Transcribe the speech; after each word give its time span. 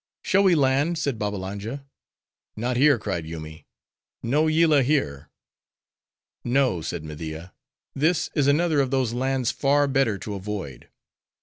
"Shall 0.23 0.41
we 0.41 0.55
land?" 0.55 0.97
said 0.97 1.19
Babbalanja. 1.19 1.85
"Not 2.55 2.75
here," 2.75 2.97
cried 2.97 3.27
Yoomy; 3.27 3.67
"no 4.23 4.47
Yillah 4.47 4.81
here." 4.81 5.29
"No," 6.43 6.81
said 6.81 7.03
Media. 7.05 7.53
"This 7.93 8.31
is 8.33 8.47
another 8.47 8.79
of 8.81 8.89
those 8.89 9.13
lands 9.13 9.51
far 9.51 9.87
better 9.87 10.17
to 10.17 10.33
avoid." 10.33 10.89